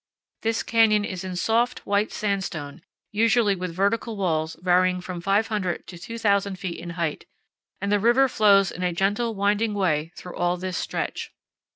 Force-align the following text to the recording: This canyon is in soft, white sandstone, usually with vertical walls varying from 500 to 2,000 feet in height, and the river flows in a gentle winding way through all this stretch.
This 0.41 0.63
canyon 0.63 1.05
is 1.05 1.23
in 1.23 1.35
soft, 1.35 1.85
white 1.85 2.11
sandstone, 2.11 2.81
usually 3.11 3.55
with 3.55 3.71
vertical 3.71 4.17
walls 4.17 4.57
varying 4.59 4.99
from 4.99 5.21
500 5.21 5.85
to 5.85 5.95
2,000 5.95 6.55
feet 6.57 6.79
in 6.79 6.89
height, 6.97 7.27
and 7.79 7.91
the 7.91 7.99
river 7.99 8.27
flows 8.27 8.71
in 8.71 8.81
a 8.81 8.93
gentle 8.93 9.35
winding 9.35 9.75
way 9.75 10.11
through 10.15 10.35
all 10.35 10.57
this 10.57 10.75
stretch. 10.79 11.31